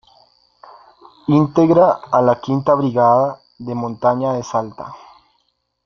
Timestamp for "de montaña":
3.59-4.33